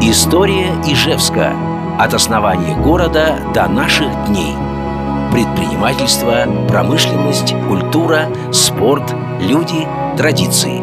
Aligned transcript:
История 0.00 0.68
Ижевска. 0.86 1.56
От 1.98 2.14
основания 2.14 2.76
города 2.76 3.40
до 3.52 3.66
наших 3.66 4.06
дней. 4.28 4.54
Предпринимательство, 5.32 6.46
промышленность, 6.68 7.52
культура, 7.66 8.32
спорт, 8.52 9.12
люди, 9.40 9.88
традиции. 10.16 10.78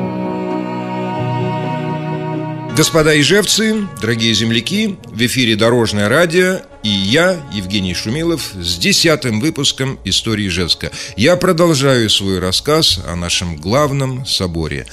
Господа 2.76 3.18
ижевцы, 3.18 3.88
дорогие 4.02 4.34
земляки, 4.34 4.98
в 5.06 5.26
эфире 5.26 5.56
Дорожное 5.56 6.10
радио 6.10 6.60
и 6.84 6.90
я, 6.90 7.42
Евгений 7.54 7.94
Шумилов, 7.94 8.52
с 8.54 8.78
десятым 8.78 9.40
выпуском 9.40 9.98
«Истории 10.04 10.50
Ижевска». 10.50 10.92
Я 11.16 11.38
продолжаю 11.38 12.10
свой 12.10 12.40
рассказ 12.40 13.00
о 13.08 13.16
нашем 13.16 13.56
главном 13.56 14.26
соборе. 14.26 14.86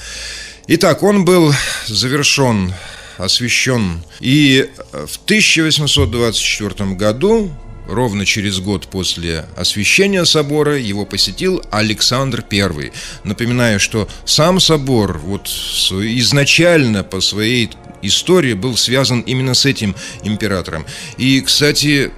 Итак, 0.67 1.03
он 1.03 1.25
был 1.25 1.53
завершен 1.87 2.73
освящен. 3.17 4.03
И 4.19 4.69
в 4.91 5.17
1824 5.25 6.91
году 6.95 7.51
ровно 7.87 8.25
через 8.25 8.59
год 8.59 8.87
после 8.87 9.45
освящения 9.55 10.23
собора 10.25 10.77
его 10.77 11.05
посетил 11.05 11.61
Александр 11.71 12.43
I. 12.51 12.91
Напоминаю, 13.23 13.79
что 13.79 14.07
сам 14.25 14.59
собор 14.59 15.17
вот 15.17 15.47
изначально 15.47 17.03
по 17.03 17.21
своей 17.21 17.69
истории 18.01 18.53
был 18.53 18.77
связан 18.77 19.21
именно 19.21 19.53
с 19.53 19.65
этим 19.65 19.95
императором. 20.23 20.85
И, 21.17 21.41
кстати, 21.41 22.11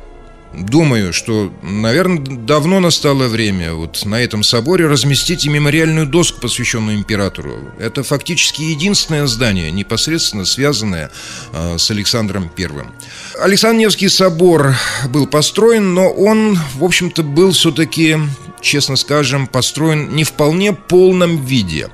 думаю, 0.58 1.14
что, 1.14 1.52
наверное, 1.62 2.20
давно 2.20 2.80
настало 2.80 3.28
время 3.28 3.74
вот 3.74 4.06
на 4.06 4.22
этом 4.22 4.44
соборе 4.44 4.88
разместить 4.88 5.46
и 5.46 5.50
мемориальную 5.50 6.06
доску, 6.06 6.42
посвященную 6.42 6.98
императору. 6.98 7.74
Это 7.80 8.04
фактически 8.04 8.62
единственное 8.62 9.28
здание, 9.28 9.72
непосредственно 9.72 10.46
связанное 10.46 11.12
э, 11.54 11.78
с 11.78 11.92
Александром 11.92 12.50
Первым. 12.50 12.92
Александр 13.40 13.80
Невский 13.80 14.10
собор 14.10 14.76
был 15.10 15.28
построен, 15.28 15.94
но 15.94 16.10
он, 16.10 16.58
в 16.76 16.84
общем-то, 16.84 17.24
был 17.24 17.52
все-таки, 17.52 18.18
честно 18.62 18.96
скажем, 18.96 19.48
построен 19.48 20.16
не 20.16 20.24
вполне 20.24 20.74
полном 20.74 21.44
виде. 21.46 21.90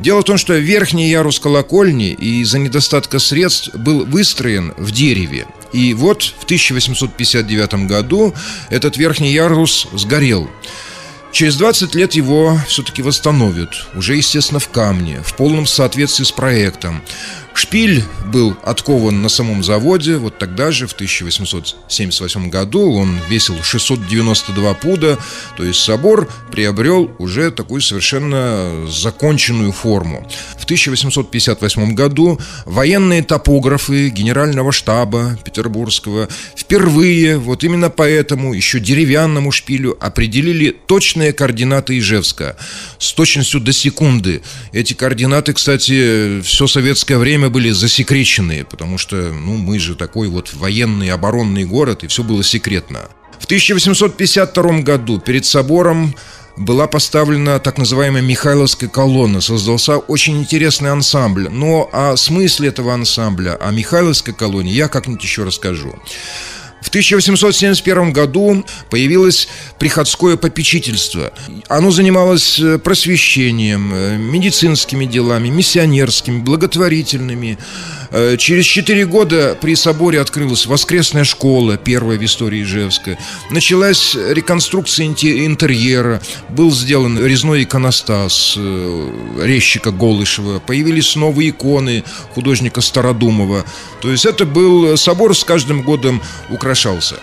Дело 0.00 0.20
в 0.20 0.24
том, 0.24 0.38
что 0.38 0.54
верхний 0.54 1.10
ярус 1.10 1.38
колокольни 1.38 2.12
из-за 2.12 2.58
недостатка 2.58 3.18
средств 3.18 3.74
был 3.74 4.06
выстроен 4.06 4.72
в 4.78 4.92
дереве. 4.92 5.46
И 5.74 5.92
вот 5.92 6.22
в 6.22 6.44
1859 6.44 7.86
году 7.86 8.34
этот 8.70 8.96
верхний 8.96 9.32
ярус 9.32 9.88
сгорел. 9.92 10.50
Через 11.32 11.56
20 11.56 11.94
лет 11.94 12.14
его 12.14 12.58
все-таки 12.66 13.02
восстановят, 13.02 13.70
уже, 13.94 14.16
естественно, 14.16 14.58
в 14.58 14.68
камне, 14.68 15.20
в 15.22 15.36
полном 15.36 15.66
соответствии 15.66 16.24
с 16.24 16.32
проектом. 16.32 17.02
Шпиль 17.60 18.02
был 18.32 18.56
откован 18.62 19.20
на 19.20 19.28
самом 19.28 19.62
заводе, 19.62 20.16
вот 20.16 20.38
тогда 20.38 20.70
же, 20.70 20.86
в 20.86 20.94
1878 20.94 22.48
году, 22.48 22.90
он 22.94 23.18
весил 23.28 23.54
692 23.62 24.74
пуда, 24.74 25.18
то 25.58 25.64
есть 25.64 25.80
собор 25.80 26.26
приобрел 26.50 27.14
уже 27.18 27.50
такую 27.50 27.82
совершенно 27.82 28.86
законченную 28.88 29.72
форму. 29.72 30.26
В 30.56 30.64
1858 30.64 31.94
году 31.94 32.40
военные 32.64 33.22
топографы 33.22 34.08
генерального 34.08 34.72
штаба 34.72 35.38
Петербургского 35.44 36.30
впервые, 36.56 37.36
вот 37.36 37.62
именно 37.62 37.90
поэтому, 37.90 38.54
еще 38.54 38.80
деревянному 38.80 39.52
шпилю 39.52 39.98
определили 40.00 40.74
точные 40.86 41.34
координаты 41.34 41.98
Ижевска 41.98 42.56
с 42.98 43.12
точностью 43.12 43.60
до 43.60 43.74
секунды. 43.74 44.40
Эти 44.72 44.94
координаты, 44.94 45.52
кстати, 45.52 46.40
все 46.40 46.66
советское 46.66 47.18
время 47.18 47.49
были 47.50 47.70
засекречены, 47.70 48.64
потому 48.64 48.96
что, 48.96 49.16
ну, 49.16 49.56
мы 49.56 49.78
же 49.78 49.94
такой 49.94 50.28
вот 50.28 50.54
военный 50.54 51.10
оборонный 51.10 51.64
город, 51.64 52.04
и 52.04 52.06
все 52.06 52.22
было 52.22 52.42
секретно. 52.42 53.08
В 53.38 53.44
1852 53.44 54.80
году 54.80 55.18
перед 55.18 55.44
собором 55.44 56.14
была 56.56 56.86
поставлена 56.86 57.58
так 57.58 57.78
называемая 57.78 58.22
Михайловская 58.22 58.88
колонна, 58.88 59.40
создался 59.40 59.96
очень 59.96 60.38
интересный 60.38 60.90
ансамбль. 60.90 61.48
Но 61.50 61.88
о 61.92 62.16
смысле 62.16 62.68
этого 62.68 62.92
ансамбля, 62.92 63.56
о 63.56 63.70
Михайловской 63.70 64.34
колонне 64.34 64.72
я 64.72 64.88
как-нибудь 64.88 65.22
еще 65.22 65.44
расскажу. 65.44 65.98
В 66.80 66.88
1871 66.88 68.12
году 68.12 68.64
появилось 68.88 69.48
приходское 69.78 70.36
попечительство. 70.36 71.32
Оно 71.68 71.90
занималось 71.90 72.58
э, 72.58 72.78
просвещением, 72.78 73.92
э, 73.92 74.16
медицинскими 74.16 75.04
делами, 75.04 75.48
миссионерскими, 75.48 76.40
благотворительными. 76.40 77.58
Э, 78.10 78.36
через 78.36 78.64
четыре 78.64 79.06
года 79.06 79.56
при 79.60 79.74
соборе 79.74 80.20
открылась 80.20 80.66
воскресная 80.66 81.24
школа, 81.24 81.76
первая 81.76 82.18
в 82.18 82.24
истории 82.24 82.62
Ижевска. 82.62 83.16
Началась 83.50 84.14
реконструкция 84.14 85.06
интерьера, 85.06 86.20
был 86.48 86.72
сделан 86.72 87.24
резной 87.24 87.62
иконостас 87.64 88.56
резчика 89.40 89.90
Голышева, 89.90 90.58
появились 90.58 91.16
новые 91.16 91.50
иконы 91.50 92.04
художника 92.34 92.80
Стародумова. 92.80 93.64
То 94.00 94.10
есть 94.10 94.26
это 94.26 94.44
был 94.44 94.96
собор 94.96 95.36
с 95.36 95.44
каждым 95.44 95.82
годом 95.82 96.20
украшался. 96.48 97.16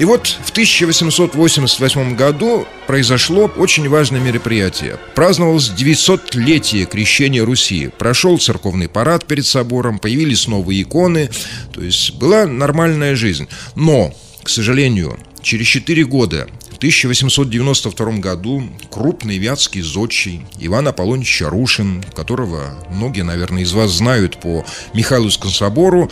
И 0.00 0.04
вот 0.06 0.26
в 0.28 0.50
1888 0.52 2.16
году 2.16 2.66
произошло 2.86 3.50
очень 3.58 3.86
важное 3.86 4.18
мероприятие. 4.18 4.98
Праздновалось 5.14 5.70
900-летие 5.76 6.86
крещения 6.86 7.44
Руси. 7.44 7.90
Прошел 7.98 8.38
церковный 8.38 8.88
парад 8.88 9.26
перед 9.26 9.44
собором, 9.44 9.98
появились 9.98 10.48
новые 10.48 10.80
иконы. 10.80 11.28
То 11.74 11.82
есть 11.82 12.14
была 12.14 12.46
нормальная 12.46 13.14
жизнь. 13.14 13.46
Но, 13.74 14.14
к 14.42 14.48
сожалению, 14.48 15.18
через 15.42 15.66
4 15.66 16.02
года 16.06 16.48
1892 16.80 18.12
году 18.20 18.62
крупный 18.90 19.36
вятский 19.36 19.82
зодчий 19.82 20.46
Иван 20.58 20.88
Аполлонович 20.88 21.28
Чарушин, 21.28 22.02
которого 22.16 22.70
многие, 22.90 23.20
наверное, 23.20 23.64
из 23.64 23.74
вас 23.74 23.90
знают 23.90 24.40
по 24.40 24.64
Михайловскому 24.94 25.52
собору, 25.52 26.10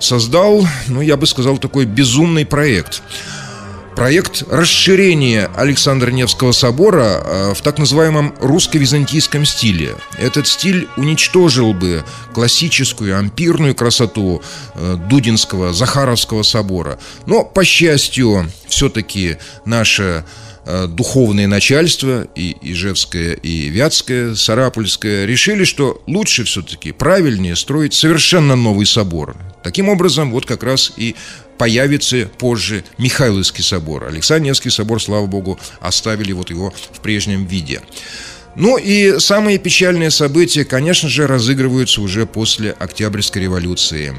создал, 0.00 0.66
ну, 0.88 1.02
я 1.02 1.16
бы 1.16 1.24
сказал, 1.28 1.58
такой 1.58 1.84
безумный 1.84 2.44
проект– 2.44 3.00
Проект 3.98 4.44
расширения 4.48 5.50
Александра 5.56 6.12
Невского 6.12 6.52
собора 6.52 7.20
э, 7.20 7.52
в 7.52 7.62
так 7.62 7.78
называемом 7.78 8.32
русско-византийском 8.38 9.44
стиле. 9.44 9.96
Этот 10.16 10.46
стиль 10.46 10.86
уничтожил 10.96 11.74
бы 11.74 12.04
классическую 12.32 13.18
ампирную 13.18 13.74
красоту 13.74 14.40
э, 14.74 14.94
Дудинского, 15.10 15.72
Захаровского 15.72 16.44
собора. 16.44 17.00
Но, 17.26 17.42
по 17.42 17.64
счастью, 17.64 18.48
все-таки 18.68 19.38
наше 19.64 20.02
э, 20.04 20.22
духовное 20.88 21.46
начальство, 21.46 22.26
и 22.34 22.56
Ижевское, 22.60 23.34
и 23.34 23.68
Вятское, 23.68 24.34
Сарапульское, 24.34 25.24
решили, 25.24 25.64
что 25.64 26.02
лучше 26.06 26.44
все-таки, 26.44 26.92
правильнее 26.92 27.56
строить 27.56 27.94
совершенно 27.94 28.56
новый 28.56 28.86
собор. 28.86 29.36
Таким 29.62 29.88
образом, 29.88 30.30
вот 30.30 30.46
как 30.46 30.62
раз 30.62 30.92
и 30.96 31.16
появится 31.56 32.30
позже 32.38 32.84
Михайловский 32.98 33.64
собор. 33.64 34.04
Александровский 34.04 34.70
собор, 34.70 35.02
слава 35.02 35.26
богу, 35.26 35.58
оставили 35.80 36.32
вот 36.32 36.50
его 36.50 36.72
в 36.92 37.00
прежнем 37.00 37.46
виде. 37.46 37.82
Ну 38.54 38.76
и 38.76 39.18
самые 39.18 39.58
печальные 39.58 40.10
события, 40.10 40.64
конечно 40.64 41.08
же, 41.08 41.26
разыгрываются 41.26 42.00
уже 42.00 42.26
после 42.26 42.72
Октябрьской 42.72 43.42
революции. 43.42 44.14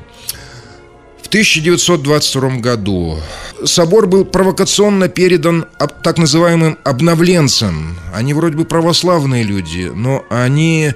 В 1.30 1.32
1922 1.32 2.58
году 2.58 3.20
собор 3.64 4.08
был 4.08 4.26
провокационно 4.26 5.10
передан 5.10 5.68
так 6.02 6.18
называемым 6.18 6.80
обновленцам. 6.84 8.00
Они 8.12 8.34
вроде 8.34 8.56
бы 8.58 8.66
православные 8.66 9.44
люди, 9.44 9.92
но 9.94 10.26
они 10.32 10.92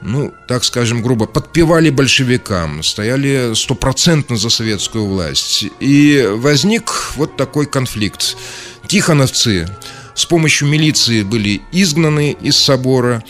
ну, 0.00 0.32
так 0.48 0.64
скажем 0.64 1.02
грубо, 1.02 1.26
подпевали 1.26 1.90
большевикам, 1.90 2.82
стояли 2.82 3.52
стопроцентно 3.54 4.38
за 4.38 4.48
советскую 4.48 5.04
власть. 5.04 5.66
И 5.80 6.30
возник 6.30 7.12
вот 7.16 7.36
такой 7.36 7.66
конфликт. 7.66 8.38
Тихоновцы 8.86 9.68
с 10.14 10.24
помощью 10.24 10.66
милиции 10.66 11.22
были 11.24 11.60
изгнаны 11.72 12.34
из 12.40 12.56
собора, 12.56 13.22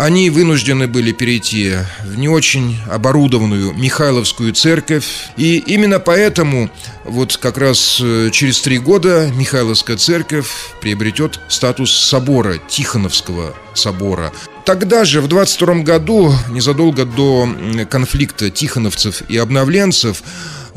они 0.00 0.30
вынуждены 0.30 0.86
были 0.86 1.12
перейти 1.12 1.74
в 2.02 2.16
не 2.16 2.26
очень 2.26 2.78
оборудованную 2.90 3.74
Михайловскую 3.74 4.54
церковь. 4.54 5.04
И 5.36 5.58
именно 5.58 6.00
поэтому 6.00 6.70
вот 7.04 7.36
как 7.36 7.58
раз 7.58 8.00
э, 8.02 8.30
через 8.32 8.62
три 8.62 8.78
года 8.78 9.30
Михайловская 9.34 9.98
церковь 9.98 10.48
приобретет 10.80 11.38
статус 11.48 11.92
собора, 11.92 12.56
Тихоновского 12.66 13.54
собора. 13.74 14.32
Тогда 14.64 15.04
же, 15.04 15.20
в 15.20 15.28
22 15.28 15.82
году, 15.82 16.32
незадолго 16.48 17.04
до 17.04 17.46
конфликта 17.90 18.48
тихоновцев 18.48 19.22
и 19.28 19.36
обновленцев, 19.36 20.22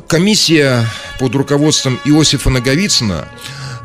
комиссия 0.10 0.86
под 1.18 1.34
руководством 1.36 1.98
Иосифа 2.04 2.50
Наговицына, 2.50 3.26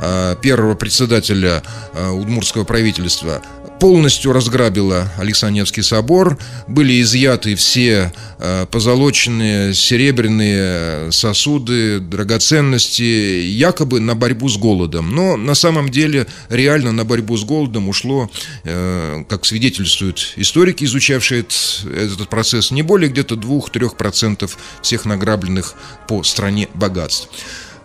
э, 0.00 0.34
первого 0.43 0.75
председателя 0.75 1.62
э, 1.94 2.08
удмуртского 2.08 2.64
правительства, 2.64 3.41
полностью 3.78 4.32
разграбила 4.32 5.12
Александревский 5.19 5.82
собор. 5.82 6.38
Были 6.66 7.00
изъяты 7.02 7.54
все 7.54 8.12
э, 8.38 8.66
позолоченные 8.70 9.75
серебряные 9.75 11.12
сосуды, 11.12 12.00
драгоценности, 12.00 13.02
якобы 13.02 14.00
на 14.00 14.14
борьбу 14.14 14.48
с 14.48 14.56
голодом. 14.56 15.14
Но 15.14 15.36
на 15.36 15.54
самом 15.54 15.90
деле 15.90 16.26
реально 16.48 16.92
на 16.92 17.04
борьбу 17.04 17.36
с 17.36 17.44
голодом 17.44 17.88
ушло, 17.88 18.30
э, 18.64 19.25
как 19.28 19.44
свидетельствуют 19.44 20.34
историки, 20.36 20.84
изучавшие 20.84 21.40
этот 21.40 22.28
процесс, 22.28 22.70
не 22.70 22.82
более 22.82 23.10
где-то 23.10 23.36
2-3% 23.36 24.50
всех 24.82 25.04
награбленных 25.04 25.74
по 26.08 26.22
стране 26.22 26.69
богатств. 26.74 27.28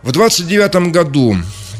В 0.03 0.11
29 0.11 0.91
году 0.91 1.37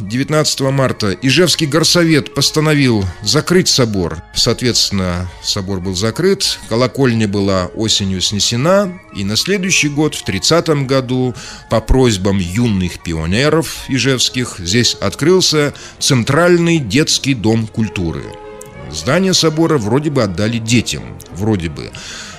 19 0.08 0.62
марта 0.72 1.12
Ижевский 1.22 1.66
горсовет 1.66 2.34
постановил 2.34 3.06
закрыть 3.22 3.70
собор. 3.70 4.22
Соответственно, 4.36 5.30
собор 5.42 5.80
был 5.80 5.96
закрыт, 5.96 6.60
колокольня 6.68 7.28
была 7.28 7.68
осенью 7.76 8.20
снесена, 8.22 9.00
и 9.16 9.24
на 9.24 9.38
следующий 9.38 9.90
год, 9.90 10.16
в 10.16 10.24
30 10.26 10.86
году, 10.86 11.34
по 11.70 11.80
просьбам 11.80 12.38
юных 12.38 13.02
пионеров 13.02 13.86
ижевских, 13.88 14.56
здесь 14.60 14.96
открылся 14.96 15.74
Центральный 16.00 16.80
детский 16.80 17.34
дом 17.34 17.68
культуры. 17.68 18.24
Здание 18.92 19.34
собора 19.34 19.78
вроде 19.78 20.10
бы 20.10 20.24
отдали 20.24 20.58
детям, 20.58 21.04
вроде 21.32 21.70
бы. 21.70 21.92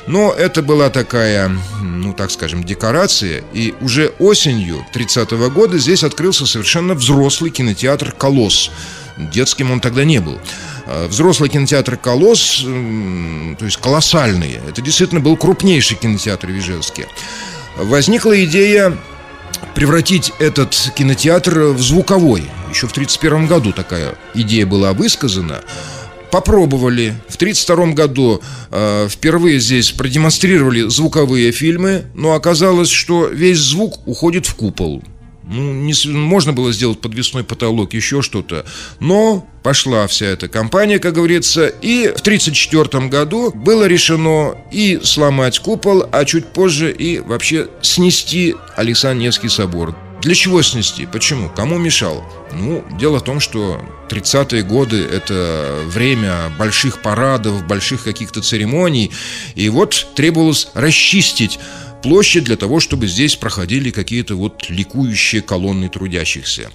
Но 0.06 0.33
это 0.33 0.62
была 0.62 0.91
такая, 0.91 1.51
ну 1.81 2.12
так 2.12 2.31
скажем, 2.31 2.62
декорация. 2.62 3.43
И 3.53 3.75
уже 3.81 4.12
осенью 4.19 4.85
30-го 4.95 5.51
года 5.51 5.79
здесь 5.79 6.05
открылся 6.05 6.47
совершенно 6.47 6.95
взрослый 6.95 7.51
кинотеатр 7.51 8.12
«Колосс». 8.12 8.71
Детским 9.17 9.71
он 9.71 9.81
тогда 9.81 10.05
не 10.05 10.21
был. 10.21 10.41
А, 10.87 11.09
взрослый 11.09 11.49
кинотеатр 11.49 11.97
«Колосс», 11.97 12.62
то 12.62 13.65
есть 13.65 13.79
колоссальный. 13.79 14.59
Это 14.69 14.83
действительно 14.83 15.21
был 15.21 15.37
крупнейший 15.37 15.97
кинотеатр 15.97 16.49
в 16.49 16.59
Ижевске. 16.59 17.06
Возникла 17.77 18.45
идея 18.45 18.97
превратить 19.75 20.33
этот 20.39 20.75
кинотеатр 20.95 21.61
в 21.69 21.81
звуковой. 21.81 22.45
Еще 22.71 22.87
в 22.87 22.93
1931 22.93 23.47
году 23.47 23.73
такая 23.73 24.17
идея 24.35 24.67
была 24.67 24.93
высказана 24.93 25.62
попробовали. 26.35 27.15
В 27.29 27.37
1932 27.37 27.95
году 27.95 28.43
э, 28.73 29.07
впервые 29.09 29.61
здесь 29.61 29.93
продемонстрировали 29.93 30.89
звуковые 30.89 31.53
фильмы, 31.53 32.07
но 32.13 32.33
оказалось, 32.33 32.91
что 32.91 33.29
весь 33.29 33.59
звук 33.59 34.05
уходит 34.09 34.45
в 34.47 34.57
купол. 34.57 35.01
Ну, 35.45 35.73
не, 35.73 35.95
можно 36.11 36.53
было 36.53 36.73
сделать 36.73 37.01
подвесной 37.01 37.45
потолок, 37.45 37.95
еще 37.95 38.21
что-то. 38.21 38.67
Но 38.99 39.47
пошла 39.63 40.09
вся 40.09 40.27
эта 40.27 40.49
компания, 40.49 40.99
как 40.99 41.15
говорится. 41.15 41.69
И 41.69 42.09
в 42.09 42.21
1934 42.21 43.07
году 43.07 43.53
было 43.55 43.87
решено 43.87 44.57
и 44.73 44.99
сломать 45.05 45.61
купол, 45.61 46.05
а 46.11 46.25
чуть 46.25 46.47
позже 46.47 46.91
и 46.91 47.21
вообще 47.21 47.69
снести 47.81 48.57
Александр 48.75 49.33
собор. 49.49 49.95
Для 50.25 50.35
чего 50.35 50.62
снести? 50.62 51.05
Почему? 51.05 51.50
Кому 51.50 51.76
мешал? 51.76 52.25
Ну, 52.50 52.82
дело 52.99 53.19
в 53.19 53.25
том, 53.25 53.41
что 53.41 53.79
30-е 54.09 54.62
годы– 54.62 55.05
это 55.12 55.82
время 55.85 56.50
больших 56.59 57.03
парадов, 57.03 57.67
больших 57.67 58.05
каких-то 58.05 58.41
церемоний. 58.41 59.12
И 59.55 59.69
вот 59.69 60.06
требовалось 60.15 60.69
расчистить 60.73 61.59
площадь 62.03 62.44
для 62.44 62.56
того, 62.56 62.81
чтобы 62.81 63.06
здесь 63.06 63.37
проходили 63.37 63.91
какие-то 63.91 64.35
вот 64.35 64.71
ликующие 64.71 65.43
колонны 65.43 65.91
трудящихся. 65.91 66.70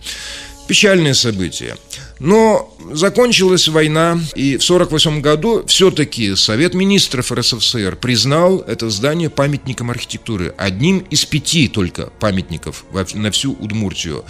Печальное 0.69 1.15
событие. 1.15 1.77
Но 2.19 2.71
закончилась 2.91 3.67
война, 3.67 4.19
и 4.35 4.55
в 4.55 4.61
1948 4.61 5.19
году 5.19 5.63
все-таки 5.65 6.35
Совет 6.35 6.75
министров 6.75 7.31
РСФСР 7.31 7.95
признал 7.95 8.59
это 8.59 8.91
здание 8.91 9.31
памятником 9.31 9.89
архитектуры. 9.89 10.53
Одним 10.59 10.99
из 11.09 11.25
пяти 11.25 11.69
только 11.69 12.11
памятников 12.19 12.85
на 13.15 13.31
всю 13.31 13.53
Удмуртию. 13.53 14.23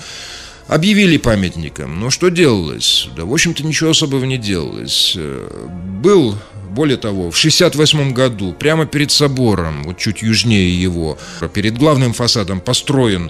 Объявили 0.70 1.18
памятником. 1.18 2.00
Но 2.00 2.10
что 2.10 2.30
делалось? 2.30 3.10
Да, 3.18 3.26
в 3.26 3.34
общем-то, 3.34 3.66
ничего 3.66 3.90
особого 3.90 4.24
не 4.24 4.38
делалось. 4.38 5.16
Э, 5.18 5.68
был 6.02 6.38
более 6.70 6.96
того, 6.96 7.32
в 7.32 7.38
1968 7.38 8.14
году, 8.14 8.54
прямо 8.54 8.86
перед 8.86 9.12
собором, 9.12 9.84
вот 9.84 9.98
чуть 9.98 10.22
южнее 10.22 10.82
его, 10.82 11.18
перед 11.54 11.78
главным 11.78 12.14
фасадом 12.14 12.62
построен 12.62 13.30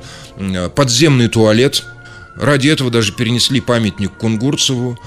подземный 0.76 1.28
туалет– 1.28 1.84
Ради 2.40 2.70
этого 2.70 2.90
даже 2.90 3.12
перенесли 3.12 3.60
памятник 3.60 4.12
Кунгурцеву. 4.14 4.98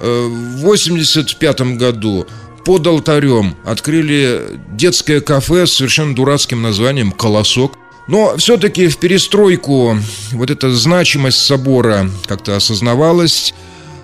Э, 0.00 0.26
в 0.26 0.64
1985 0.64 1.76
году 1.78 2.26
под 2.64 2.86
алтарем 2.86 3.54
открыли 3.64 4.58
детское 4.72 5.20
кафе 5.20 5.66
с 5.66 5.74
совершенно 5.74 6.14
дурацким 6.14 6.62
названием 6.62 7.12
«Колосок». 7.12 7.74
Но 8.06 8.36
все-таки 8.36 8.88
в 8.88 8.98
перестройку 8.98 9.96
вот 10.32 10.50
эта 10.50 10.70
значимость 10.74 11.38
собора 11.38 12.10
как-то 12.26 12.56
осознавалась. 12.56 13.54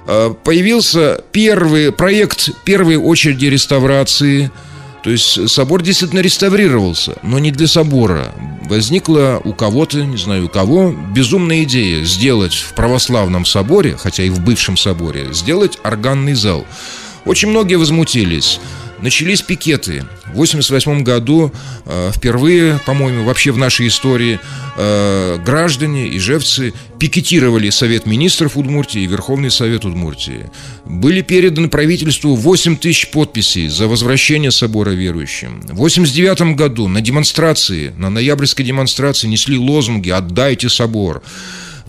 Э, 0.07 0.33
появился 0.45 1.23
первый 1.33 1.93
проект 1.93 2.51
первой 2.65 2.97
очереди 2.97 3.47
реставрации– 3.47 4.51
то 5.03 5.11
есть 5.11 5.49
собор 5.49 5.83
действительно 5.83 6.21
реставрировался, 6.21 7.17
но 7.23 7.39
не 7.39 7.51
для 7.51 7.67
собора. 7.67 8.35
Возникла 8.69 9.41
у 9.43 9.53
кого-то, 9.53 10.05
не 10.05 10.17
знаю 10.17 10.47
у 10.47 10.49
кого, 10.49 10.93
безумная 10.93 11.63
идея 11.65 12.05
сделать 12.05 12.55
в 12.55 12.75
православном 12.75 13.45
соборе, 13.45 13.97
хотя 13.97 14.23
и 14.23 14.31
в 14.31 14.41
бывшем 14.41 14.77
соборе, 14.77 15.33
сделать 15.33 15.79
органный 15.83 16.35
зал. 16.35 16.67
Очень 17.25 17.49
многие 17.49 17.77
возмутились. 17.77 18.61
Начались 19.03 19.41
пикеты. 19.41 20.05
В 20.27 20.41
1988 20.41 21.03
году 21.03 21.53
э, 21.87 22.11
впервые, 22.15 22.79
по-моему, 22.85 23.25
вообще 23.25 23.51
в 23.51 23.57
нашей 23.57 23.89
истории 23.89 24.39
э, 24.77 25.39
граждане, 25.45 26.15
ижевцы 26.17 26.75
пикетировали 26.99 27.71
Совет 27.71 28.05
министров 28.05 28.59
Удмуртии 28.59 29.01
и 29.01 29.07
Верховный 29.07 29.51
Совет 29.51 29.87
Удмуртии. 29.87 30.51
Были 30.85 31.23
переданы 31.23 31.69
правительству 31.69 32.35
8 32.35 32.77
тысяч 32.77 33.11
подписей 33.11 33.69
за 33.69 33.89
возвращение 33.89 34.51
собора 34.51 34.91
верующим. 34.91 35.61
В 35.63 35.81
1989 35.81 36.57
году 36.57 36.87
на 36.87 37.01
демонстрации, 37.01 37.95
на 37.97 38.11
ноябрьской 38.11 38.65
демонстрации 38.67 39.29
несли 39.29 39.57
лозунги 39.57 40.11
«Отдайте 40.11 40.69
собор». 40.69 41.23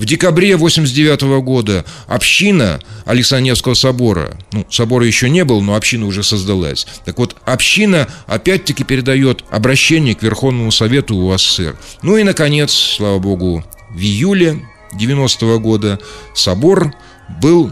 В 0.01 0.05
декабре 0.05 0.57
89 0.57 1.43
года 1.43 1.85
община 2.07 2.79
Александревского 3.05 3.75
собора, 3.75 4.35
ну, 4.51 4.65
собора 4.67 5.05
еще 5.05 5.29
не 5.29 5.45
было, 5.45 5.61
но 5.61 5.75
община 5.75 6.07
уже 6.07 6.23
создалась. 6.23 6.87
Так 7.05 7.19
вот, 7.19 7.35
община 7.45 8.07
опять-таки 8.25 8.83
передает 8.83 9.43
обращение 9.51 10.15
к 10.15 10.23
Верховному 10.23 10.71
Совету 10.71 11.15
УССР. 11.15 11.77
Ну 12.01 12.17
и, 12.17 12.23
наконец, 12.23 12.73
слава 12.73 13.19
богу, 13.19 13.63
в 13.91 13.99
июле 13.99 14.65
90 14.93 15.59
года 15.59 15.99
собор 16.33 16.95
был 17.39 17.71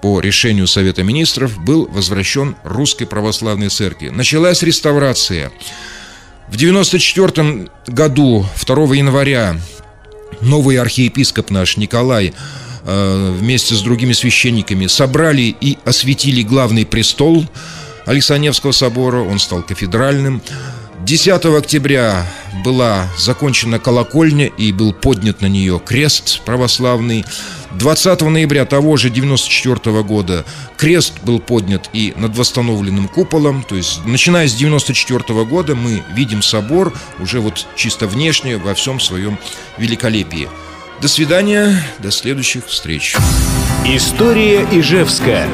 по 0.00 0.20
решению 0.20 0.68
Совета 0.68 1.02
Министров 1.02 1.58
был 1.58 1.86
возвращен 1.86 2.54
Русской 2.62 3.06
Православной 3.06 3.68
Церкви. 3.68 4.10
Началась 4.10 4.62
реставрация. 4.62 5.50
В 6.46 6.54
1994 6.54 7.68
году, 7.88 8.46
2 8.64 8.94
января, 8.94 9.56
новый 10.40 10.78
архиепископ 10.78 11.50
наш 11.50 11.76
Николай 11.76 12.32
э, 12.84 13.36
вместе 13.38 13.74
с 13.74 13.82
другими 13.82 14.12
священниками 14.12 14.86
собрали 14.86 15.54
и 15.60 15.78
осветили 15.84 16.42
главный 16.42 16.86
престол 16.86 17.46
Александревского 18.06 18.72
собора, 18.72 19.20
он 19.20 19.38
стал 19.38 19.62
кафедральным. 19.62 20.42
10 21.04 21.44
октября 21.44 22.26
была 22.64 23.10
закончена 23.18 23.78
колокольня 23.78 24.46
и 24.46 24.72
был 24.72 24.94
поднят 24.94 25.42
на 25.42 25.46
нее 25.46 25.78
крест 25.84 26.40
православный. 26.46 27.26
20 27.72 28.22
ноября 28.22 28.64
того 28.64 28.96
же 28.96 29.10
94 29.10 30.02
года 30.02 30.46
крест 30.78 31.12
был 31.22 31.40
поднят 31.40 31.90
и 31.92 32.14
над 32.16 32.34
восстановленным 32.38 33.08
куполом. 33.08 33.64
То 33.64 33.74
есть, 33.74 34.00
начиная 34.06 34.48
с 34.48 34.54
94 34.54 35.44
года 35.44 35.74
мы 35.74 36.02
видим 36.14 36.40
собор 36.40 36.94
уже 37.18 37.40
вот 37.40 37.66
чисто 37.76 38.06
внешне 38.06 38.56
во 38.56 38.72
всем 38.72 38.98
своем 38.98 39.38
великолепии. 39.76 40.48
До 41.02 41.08
свидания, 41.08 41.84
до 41.98 42.10
следующих 42.10 42.66
встреч. 42.66 43.14
История 43.84 44.66
Ижевская. 44.72 45.50